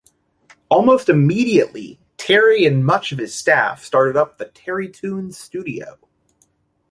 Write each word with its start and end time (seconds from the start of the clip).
Almost 0.69 1.09
immediately, 1.09 1.99
Terry 2.17 2.65
and 2.65 2.83
much 2.83 3.11
of 3.11 3.19
his 3.19 3.35
staff 3.35 3.83
started 3.83 4.17
up 4.17 4.39
the 4.39 4.45
Terrytoons 4.47 5.35
studio. 5.35 5.99